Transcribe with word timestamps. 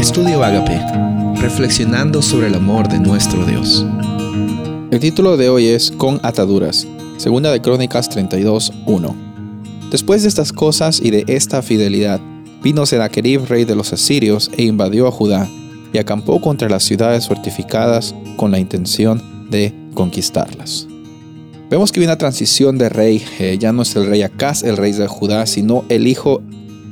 Estudio 0.00 0.42
Agape, 0.42 0.80
reflexionando 1.42 2.22
sobre 2.22 2.46
el 2.46 2.54
amor 2.54 2.88
de 2.88 2.98
nuestro 2.98 3.44
Dios. 3.44 3.84
El 4.90 4.98
título 4.98 5.36
de 5.36 5.50
hoy 5.50 5.66
es 5.66 5.90
Con 5.90 6.18
ataduras, 6.22 6.86
segunda 7.18 7.52
de 7.52 7.60
Crónicas 7.60 8.08
32, 8.08 8.72
1. 8.86 9.16
Después 9.90 10.22
de 10.22 10.28
estas 10.28 10.54
cosas 10.54 11.02
y 11.02 11.10
de 11.10 11.24
esta 11.28 11.60
fidelidad, 11.60 12.18
vino 12.62 12.86
Sennacherib, 12.86 13.44
rey 13.44 13.66
de 13.66 13.74
los 13.74 13.92
asirios, 13.92 14.50
e 14.56 14.62
invadió 14.62 15.06
a 15.06 15.10
Judá, 15.10 15.46
y 15.92 15.98
acampó 15.98 16.40
contra 16.40 16.70
las 16.70 16.82
ciudades 16.82 17.28
fortificadas 17.28 18.14
con 18.36 18.50
la 18.50 18.58
intención 18.58 19.22
de 19.50 19.74
conquistarlas. 19.92 20.88
Vemos 21.68 21.92
que 21.92 22.00
viene 22.00 22.12
una 22.12 22.18
transición 22.18 22.78
de 22.78 22.88
rey, 22.88 23.22
eh, 23.38 23.58
ya 23.60 23.70
no 23.74 23.82
es 23.82 23.94
el 23.96 24.06
rey 24.06 24.22
Acaz, 24.22 24.62
el 24.62 24.78
rey 24.78 24.92
de 24.92 25.06
Judá, 25.06 25.44
sino 25.44 25.84
el 25.90 26.06
hijo 26.06 26.40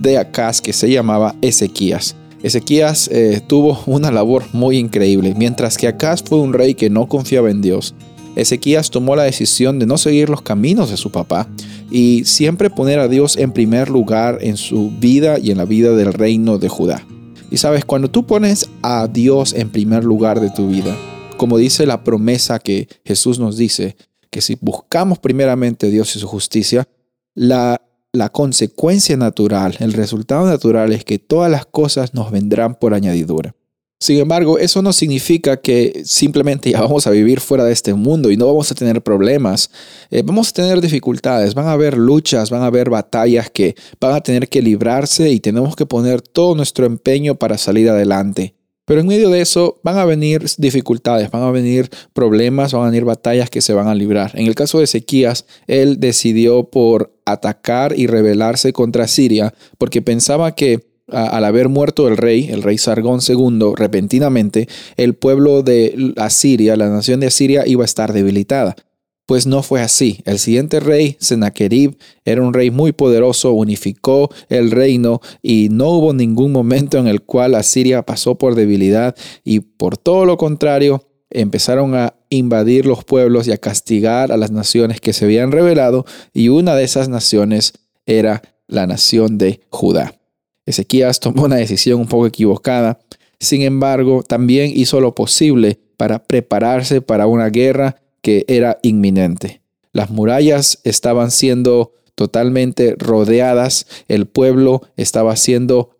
de 0.00 0.18
Acaz 0.18 0.60
que 0.60 0.72
se 0.72 0.90
llamaba 0.90 1.36
Ezequías. 1.40 2.16
Ezequías 2.46 3.08
eh, 3.12 3.40
tuvo 3.44 3.82
una 3.86 4.12
labor 4.12 4.44
muy 4.52 4.78
increíble. 4.78 5.34
Mientras 5.36 5.76
que 5.76 5.88
Acaz 5.88 6.22
fue 6.22 6.38
un 6.38 6.52
rey 6.52 6.76
que 6.76 6.88
no 6.88 7.08
confiaba 7.08 7.50
en 7.50 7.60
Dios, 7.60 7.96
Ezequías 8.36 8.90
tomó 8.90 9.16
la 9.16 9.24
decisión 9.24 9.80
de 9.80 9.86
no 9.86 9.98
seguir 9.98 10.30
los 10.30 10.42
caminos 10.42 10.88
de 10.88 10.96
su 10.96 11.10
papá 11.10 11.48
y 11.90 12.24
siempre 12.24 12.70
poner 12.70 13.00
a 13.00 13.08
Dios 13.08 13.36
en 13.36 13.50
primer 13.50 13.88
lugar 13.88 14.38
en 14.42 14.56
su 14.56 14.92
vida 15.00 15.40
y 15.40 15.50
en 15.50 15.58
la 15.58 15.64
vida 15.64 15.90
del 15.96 16.12
reino 16.12 16.58
de 16.58 16.68
Judá. 16.68 17.04
Y 17.50 17.56
sabes, 17.56 17.84
cuando 17.84 18.12
tú 18.12 18.26
pones 18.26 18.70
a 18.80 19.08
Dios 19.08 19.52
en 19.52 19.70
primer 19.70 20.04
lugar 20.04 20.38
de 20.38 20.50
tu 20.50 20.68
vida, 20.68 20.96
como 21.36 21.58
dice 21.58 21.84
la 21.84 22.04
promesa 22.04 22.60
que 22.60 22.86
Jesús 23.04 23.40
nos 23.40 23.56
dice, 23.56 23.96
que 24.30 24.40
si 24.40 24.56
buscamos 24.60 25.18
primeramente 25.18 25.90
Dios 25.90 26.14
y 26.14 26.20
su 26.20 26.28
justicia, 26.28 26.86
la 27.34 27.82
la 28.16 28.30
consecuencia 28.30 29.16
natural, 29.16 29.76
el 29.80 29.92
resultado 29.92 30.46
natural 30.46 30.92
es 30.92 31.04
que 31.04 31.18
todas 31.18 31.50
las 31.50 31.66
cosas 31.66 32.14
nos 32.14 32.30
vendrán 32.30 32.74
por 32.74 32.94
añadidura. 32.94 33.54
Sin 33.98 34.18
embargo, 34.18 34.58
eso 34.58 34.82
no 34.82 34.92
significa 34.92 35.56
que 35.56 36.02
simplemente 36.04 36.70
ya 36.70 36.82
vamos 36.82 37.06
a 37.06 37.10
vivir 37.10 37.40
fuera 37.40 37.64
de 37.64 37.72
este 37.72 37.94
mundo 37.94 38.30
y 38.30 38.36
no 38.36 38.46
vamos 38.46 38.70
a 38.70 38.74
tener 38.74 39.02
problemas. 39.02 39.70
Eh, 40.10 40.22
vamos 40.22 40.50
a 40.50 40.52
tener 40.52 40.82
dificultades, 40.82 41.54
van 41.54 41.66
a 41.66 41.72
haber 41.72 41.96
luchas, 41.96 42.50
van 42.50 42.60
a 42.60 42.66
haber 42.66 42.90
batallas 42.90 43.48
que 43.48 43.74
van 43.98 44.14
a 44.14 44.20
tener 44.20 44.48
que 44.50 44.60
librarse 44.60 45.30
y 45.30 45.40
tenemos 45.40 45.76
que 45.76 45.86
poner 45.86 46.20
todo 46.20 46.54
nuestro 46.54 46.84
empeño 46.84 47.36
para 47.36 47.56
salir 47.56 47.88
adelante. 47.88 48.54
Pero 48.84 49.00
en 49.00 49.06
medio 49.06 49.30
de 49.30 49.40
eso 49.40 49.80
van 49.82 49.98
a 49.98 50.04
venir 50.04 50.46
dificultades, 50.58 51.30
van 51.30 51.42
a 51.42 51.50
venir 51.50 51.90
problemas, 52.12 52.72
van 52.72 52.82
a 52.82 52.90
venir 52.90 53.04
batallas 53.04 53.48
que 53.50 53.62
se 53.62 53.72
van 53.72 53.88
a 53.88 53.94
librar. 53.94 54.30
En 54.34 54.46
el 54.46 54.54
caso 54.54 54.78
de 54.78 54.84
Ezequías, 54.84 55.46
él 55.66 55.98
decidió 55.98 56.70
por 56.70 57.15
atacar 57.26 57.98
y 57.98 58.06
rebelarse 58.06 58.72
contra 58.72 59.06
Siria 59.08 59.52
porque 59.76 60.00
pensaba 60.00 60.54
que 60.54 60.86
al 61.08 61.44
haber 61.44 61.68
muerto 61.68 62.08
el 62.08 62.16
rey, 62.16 62.48
el 62.50 62.62
rey 62.62 62.78
Sargón 62.78 63.20
II, 63.26 63.74
repentinamente, 63.76 64.68
el 64.96 65.14
pueblo 65.14 65.62
de 65.62 66.14
Asiria, 66.16 66.76
la 66.76 66.88
nación 66.88 67.20
de 67.20 67.28
Asiria, 67.28 67.64
iba 67.66 67.82
a 67.82 67.84
estar 67.84 68.12
debilitada. 68.12 68.74
Pues 69.24 69.46
no 69.46 69.62
fue 69.62 69.80
así. 69.80 70.20
El 70.24 70.38
siguiente 70.38 70.78
rey, 70.78 71.16
Sennacherib, 71.18 71.96
era 72.24 72.42
un 72.42 72.54
rey 72.54 72.70
muy 72.70 72.92
poderoso, 72.92 73.52
unificó 73.52 74.30
el 74.48 74.70
reino 74.70 75.20
y 75.42 75.68
no 75.70 75.90
hubo 75.90 76.12
ningún 76.12 76.52
momento 76.52 76.98
en 76.98 77.08
el 77.08 77.22
cual 77.22 77.56
Asiria 77.56 78.02
pasó 78.02 78.36
por 78.36 78.54
debilidad 78.54 79.16
y 79.42 79.60
por 79.60 79.98
todo 79.98 80.26
lo 80.26 80.36
contrario, 80.36 81.04
empezaron 81.30 81.94
a 81.94 82.14
invadir 82.28 82.86
los 82.86 83.04
pueblos 83.04 83.46
y 83.46 83.52
a 83.52 83.58
castigar 83.58 84.32
a 84.32 84.36
las 84.36 84.50
naciones 84.50 85.00
que 85.00 85.12
se 85.12 85.24
habían 85.24 85.52
rebelado 85.52 86.04
y 86.32 86.48
una 86.48 86.74
de 86.74 86.84
esas 86.84 87.08
naciones 87.08 87.72
era 88.06 88.42
la 88.66 88.86
nación 88.86 89.38
de 89.38 89.60
Judá. 89.70 90.14
Ezequías 90.66 91.20
tomó 91.20 91.44
una 91.44 91.56
decisión 91.56 92.00
un 92.00 92.08
poco 92.08 92.26
equivocada, 92.26 92.98
sin 93.38 93.62
embargo, 93.62 94.22
también 94.22 94.72
hizo 94.74 95.00
lo 95.00 95.14
posible 95.14 95.78
para 95.96 96.24
prepararse 96.24 97.00
para 97.00 97.26
una 97.26 97.48
guerra 97.48 97.96
que 98.22 98.44
era 98.48 98.78
inminente. 98.82 99.60
Las 99.92 100.10
murallas 100.10 100.80
estaban 100.84 101.30
siendo 101.30 101.92
totalmente 102.14 102.96
rodeadas, 102.98 103.86
el 104.08 104.26
pueblo 104.26 104.82
estaba 104.96 105.36
siendo 105.36 105.90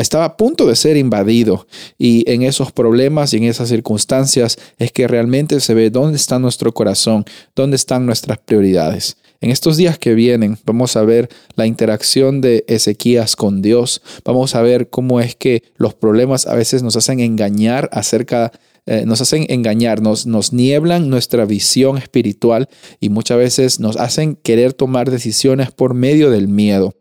estaba 0.00 0.24
a 0.24 0.36
punto 0.36 0.66
de 0.66 0.76
ser 0.76 0.96
invadido 0.96 1.66
y 1.98 2.30
en 2.30 2.42
esos 2.42 2.72
problemas 2.72 3.34
y 3.34 3.38
en 3.38 3.44
esas 3.44 3.68
circunstancias 3.68 4.56
es 4.78 4.92
que 4.92 5.06
realmente 5.06 5.60
se 5.60 5.74
ve 5.74 5.90
dónde 5.90 6.16
está 6.16 6.38
nuestro 6.38 6.72
corazón, 6.72 7.24
dónde 7.54 7.76
están 7.76 8.06
nuestras 8.06 8.38
prioridades. 8.38 9.16
En 9.40 9.50
estos 9.50 9.76
días 9.76 9.98
que 9.98 10.14
vienen 10.14 10.56
vamos 10.64 10.96
a 10.96 11.02
ver 11.02 11.28
la 11.56 11.66
interacción 11.66 12.40
de 12.40 12.64
Ezequías 12.68 13.36
con 13.36 13.60
Dios, 13.60 14.00
vamos 14.24 14.54
a 14.54 14.62
ver 14.62 14.88
cómo 14.88 15.20
es 15.20 15.34
que 15.34 15.62
los 15.76 15.94
problemas 15.94 16.46
a 16.46 16.54
veces 16.54 16.82
nos 16.82 16.96
hacen 16.96 17.20
engañar 17.20 17.90
acerca 17.92 18.52
eh, 18.84 19.04
nos 19.06 19.20
hacen 19.20 19.46
engañarnos, 19.48 20.26
nos 20.26 20.52
nieblan 20.52 21.08
nuestra 21.08 21.44
visión 21.44 21.98
espiritual 21.98 22.68
y 22.98 23.10
muchas 23.10 23.38
veces 23.38 23.78
nos 23.78 23.96
hacen 23.96 24.34
querer 24.34 24.72
tomar 24.72 25.08
decisiones 25.08 25.70
por 25.70 25.94
medio 25.94 26.30
del 26.30 26.48
miedo. 26.48 26.96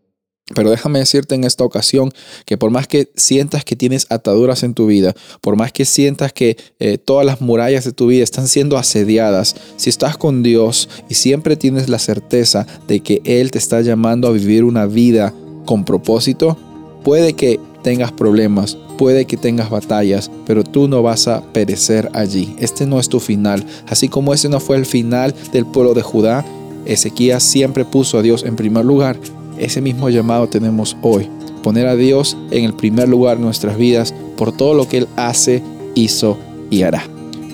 Pero 0.56 0.70
déjame 0.70 1.00
decirte 1.00 1.36
en 1.36 1.44
esta 1.44 1.64
ocasión 1.64 2.12
que 2.46 2.58
por 2.58 2.72
más 2.72 2.88
que 2.88 3.10
sientas 3.16 3.64
que 3.64 3.76
tienes 3.76 4.08
ataduras 4.10 4.64
en 4.64 4.74
tu 4.74 4.88
vida, 4.88 5.14
por 5.42 5.56
más 5.56 5.72
que 5.72 5.86
sientas 5.86 6.34
que 6.34 6.58
eh, 6.80 6.98
todas 6.98 7.26
las 7.26 7.42
murallas 7.42 7.86
de 7.86 7.92
tu 7.92 8.08
vida 8.08 8.24
están 8.24 8.48
siendo 8.48 8.78
asediadas, 8.78 9.56
si 9.78 9.90
estás 9.90 10.18
con 10.18 10.44
Dios 10.44 10.90
y 11.10 11.16
siempre 11.16 11.56
tienes 11.56 11.90
la 11.90 12.00
certeza 12.00 12.66
de 12.88 13.02
que 13.02 13.22
Él 13.24 13.52
te 13.52 13.58
está 13.58 13.82
llamando 13.82 14.28
a 14.28 14.32
vivir 14.32 14.64
una 14.64 14.86
vida 14.86 15.34
con 15.66 15.86
propósito, 15.86 16.58
puede 17.04 17.34
que 17.34 17.60
tengas 17.84 18.12
problemas, 18.12 18.78
puede 18.98 19.26
que 19.26 19.38
tengas 19.38 19.70
batallas, 19.70 20.30
pero 20.46 20.64
tú 20.64 20.88
no 20.88 21.02
vas 21.02 21.28
a 21.28 21.42
perecer 21.54 22.10
allí. 22.14 22.56
Este 22.60 22.86
no 22.86 23.00
es 23.00 23.10
tu 23.10 23.20
final. 23.20 23.66
Así 23.88 24.08
como 24.08 24.34
ese 24.34 24.50
no 24.50 24.60
fue 24.60 24.78
el 24.78 24.86
final 24.86 25.34
del 25.52 25.66
pueblo 25.66 25.94
de 25.94 26.02
Judá, 26.02 26.46
Ezequías 26.86 27.44
siempre 27.44 27.86
puso 27.86 28.18
a 28.18 28.22
Dios 28.22 28.44
en 28.44 28.56
primer 28.56 28.86
lugar. 28.86 29.18
Ese 29.62 29.80
mismo 29.80 30.10
llamado 30.10 30.50
tenemos 30.50 30.98
hoy. 31.04 31.30
Poner 31.62 31.86
a 31.86 31.96
Dios 31.96 32.36
en 32.50 32.66
el 32.66 32.74
primer 32.74 33.08
lugar 33.08 33.40
nuestras 33.40 33.78
vidas 33.78 34.12
por 34.36 34.52
todo 34.52 34.74
lo 34.74 34.88
que 34.88 34.98
Él 34.98 35.08
hace, 35.16 35.62
hizo 35.94 36.40
y 36.72 36.82
hará. 36.82 37.04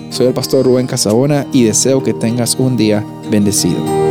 Soy 0.08 0.26
el 0.26 0.32
pastor 0.32 0.64
Rubén 0.64 0.86
Casabona 0.86 1.46
y 1.52 1.64
deseo 1.64 2.02
que 2.02 2.14
tengas 2.14 2.54
un 2.58 2.78
día 2.78 3.04
bendecido. 3.30 4.07